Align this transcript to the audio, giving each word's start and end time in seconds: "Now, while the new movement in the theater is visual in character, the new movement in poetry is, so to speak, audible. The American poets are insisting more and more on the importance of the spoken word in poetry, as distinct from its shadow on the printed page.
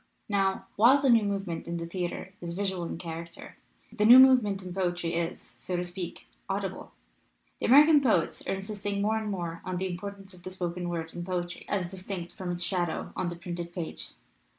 "Now, 0.27 0.65
while 0.77 0.99
the 0.99 1.11
new 1.11 1.21
movement 1.21 1.67
in 1.67 1.77
the 1.77 1.85
theater 1.85 2.33
is 2.41 2.53
visual 2.53 2.85
in 2.85 2.97
character, 2.97 3.57
the 3.93 4.03
new 4.03 4.17
movement 4.17 4.63
in 4.63 4.73
poetry 4.73 5.13
is, 5.13 5.39
so 5.39 5.75
to 5.75 5.83
speak, 5.83 6.25
audible. 6.49 6.93
The 7.59 7.67
American 7.67 8.01
poets 8.01 8.41
are 8.47 8.55
insisting 8.55 8.99
more 9.03 9.19
and 9.19 9.29
more 9.29 9.61
on 9.63 9.77
the 9.77 9.87
importance 9.87 10.33
of 10.33 10.41
the 10.41 10.49
spoken 10.49 10.89
word 10.89 11.13
in 11.13 11.23
poetry, 11.23 11.67
as 11.69 11.91
distinct 11.91 12.33
from 12.33 12.51
its 12.51 12.63
shadow 12.63 13.13
on 13.15 13.29
the 13.29 13.35
printed 13.35 13.73
page. 13.75 14.13